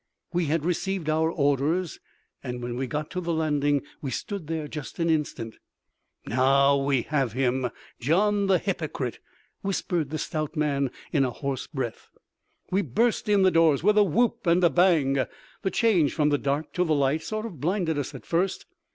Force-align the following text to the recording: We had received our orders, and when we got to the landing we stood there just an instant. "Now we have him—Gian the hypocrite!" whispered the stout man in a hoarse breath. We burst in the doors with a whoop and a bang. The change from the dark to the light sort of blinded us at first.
We 0.33 0.45
had 0.45 0.65
received 0.65 1.11
our 1.11 1.29
orders, 1.31 1.99
and 2.43 2.63
when 2.63 2.75
we 2.75 2.87
got 2.87 3.11
to 3.11 3.21
the 3.21 3.31
landing 3.35 3.83
we 4.01 4.09
stood 4.09 4.47
there 4.47 4.67
just 4.67 4.97
an 4.97 5.11
instant. 5.11 5.57
"Now 6.25 6.75
we 6.75 7.03
have 7.03 7.33
him—Gian 7.33 8.47
the 8.47 8.57
hypocrite!" 8.57 9.19
whispered 9.61 10.09
the 10.09 10.17
stout 10.17 10.55
man 10.55 10.89
in 11.13 11.23
a 11.23 11.29
hoarse 11.29 11.67
breath. 11.67 12.09
We 12.71 12.81
burst 12.81 13.29
in 13.29 13.43
the 13.43 13.51
doors 13.51 13.83
with 13.83 13.95
a 13.95 14.03
whoop 14.03 14.47
and 14.47 14.63
a 14.63 14.71
bang. 14.71 15.23
The 15.61 15.69
change 15.71 16.15
from 16.15 16.29
the 16.29 16.39
dark 16.39 16.73
to 16.73 16.83
the 16.83 16.95
light 16.95 17.21
sort 17.21 17.45
of 17.45 17.61
blinded 17.61 17.99
us 17.99 18.15
at 18.15 18.25
first. 18.25 18.65